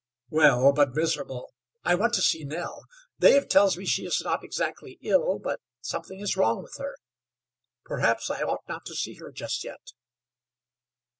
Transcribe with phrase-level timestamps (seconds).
[0.31, 1.53] "Well, but miserable.
[1.83, 2.85] I want to see Nell.
[3.19, 6.95] Dave tells me she is not exactly ill, but something is wrong with her.
[7.85, 9.91] Perhaps I ought not to see her just yet."